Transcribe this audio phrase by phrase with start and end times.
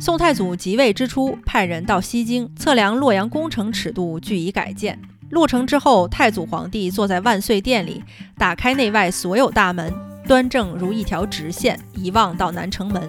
[0.00, 4.98] 宋太祖即位之初，派人到西京测量洛阳宫城尺度，据以改建。
[5.28, 8.02] 落成之后，太祖皇帝坐在万岁殿里，
[8.38, 9.92] 打开内外所有大门，
[10.26, 13.06] 端正如一条直线，一望到南城门。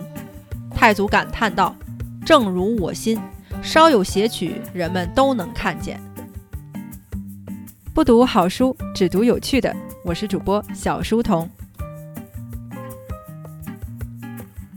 [0.76, 1.74] 太祖感叹道
[2.26, 3.18] ：“正如我心，
[3.64, 5.98] 稍有邪曲，人们都能看见。”
[7.96, 9.74] 不读好书，只读有趣的。
[10.04, 11.50] 我是主播小书童。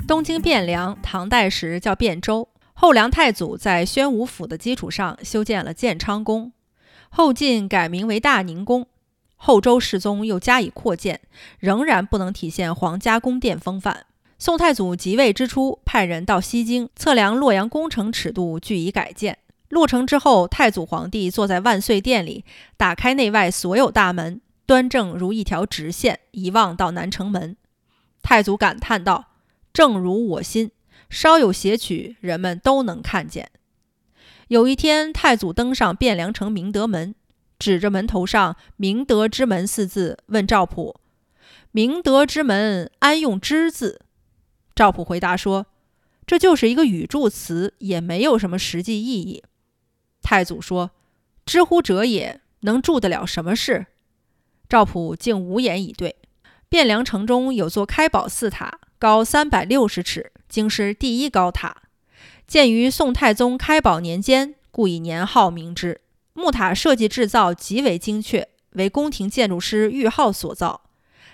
[0.07, 2.47] 东京汴梁，唐代时叫汴州。
[2.75, 6.53] 后梁太祖在宣武府的基础上修建了建昌宫，
[7.09, 8.87] 后晋改名为大宁宫。
[9.37, 11.21] 后周世宗又加以扩建，
[11.59, 14.05] 仍然不能体现皇家宫殿风范。
[14.39, 19.39] 宋太祖即位之初，派人到西京测量洛阳宫城尺度，据以改建。
[19.71, 22.45] 落成之后，太祖皇帝坐在万岁殿里，
[22.77, 27.57] 打开内外所有大门，端正如一条直线，一望到南城门。
[28.23, 29.31] 太祖感叹道。
[29.75, 30.71] 正如我心，
[31.11, 33.51] 稍有邪曲，人们都能看见。
[34.47, 37.17] 有一天，太祖登上汴梁城明德门，
[37.59, 41.01] 指着门头上“明德之门”四字，问赵普
[41.73, 44.03] ：“明德之门安用之字？”
[44.77, 45.67] 赵普回答说
[46.25, 49.43] ：“这就是一个语助词，也没有什么实际意义。”
[50.23, 50.93] 太祖说
[51.45, 53.87] ：“知乎者也，能助得了什么事？”
[54.71, 56.15] 赵普竟无言以对。
[56.71, 58.79] 汴梁城中有座开宝寺塔。
[59.05, 61.77] 高三百六十尺，京师第一高塔，
[62.47, 66.01] 建于宋太宗开宝年间，故以年号名之。
[66.33, 70.85] 木塔设计制造极为精确，为宫廷建筑师玉浩所造。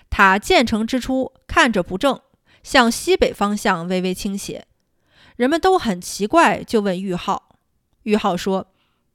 [0.09, 2.19] 塔建成之初，看着不正，
[2.61, 4.65] 向西北方向微微倾斜。
[5.37, 7.55] 人们都很奇怪，就问玉浩。
[8.03, 8.67] 玉浩说：“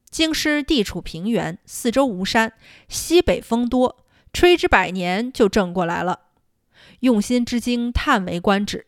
[0.09, 2.55] 京师地处平原，四周无山，
[2.89, 3.99] 西北风多，
[4.33, 6.21] 吹之百年就正过来了。”
[7.01, 8.87] 用心之精，叹为观止。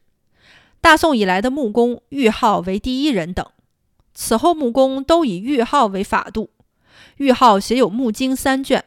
[0.80, 3.44] 大宋以来的木工，玉浩为第一人等。
[4.14, 6.50] 此后木工都以玉浩为法度。
[7.18, 8.84] 玉浩写有《木经》三卷，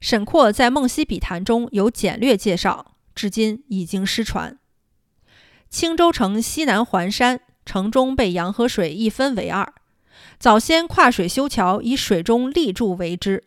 [0.00, 4.58] 沈括在《梦溪笔谈》中有简略介绍，至今已经失传。
[5.68, 9.72] 青州城西南环山，城中被洋河水一分为二。
[10.38, 13.44] 早先跨水修桥，以水中立柱为之。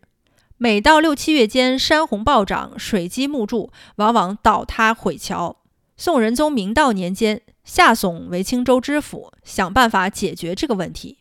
[0.62, 5.56] 每到六七月间，山洪暴涨，水击木柱，往往倒塌毁桥。
[5.96, 11.20] 宋仁宗明道年间，夏竦为青州知府，想办法解决这个问题。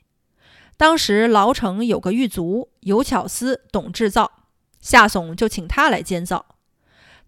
[0.77, 4.33] 当时牢城有个狱卒，有巧思，懂制造，
[4.81, 6.57] 夏竦就请他来监造。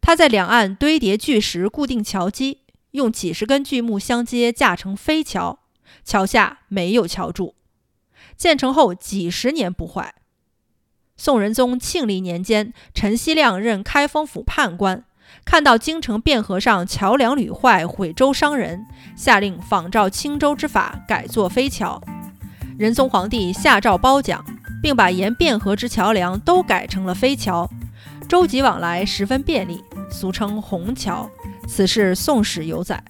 [0.00, 5.60] 他在两岸堆叠巨石，固定桥基，用几十根巨木相接，架成飞桥。
[6.04, 7.54] 桥下没有桥柱，
[8.36, 10.16] 建成后几十年不坏。
[11.22, 15.04] 宋仁宗庆历年间，陈希亮任开封府判官，
[15.44, 22.00] 看到京城汴河上桥梁屡坏，毁舟伤人，下令仿照青州之法改作飞桥。
[22.78, 24.42] 仁宗皇帝下诏褒奖，
[24.82, 27.68] 并把沿汴河之桥梁都改成了飞桥，
[28.26, 31.28] 舟楫往来十分便利，俗称虹桥。
[31.68, 33.04] 此事宋史有载。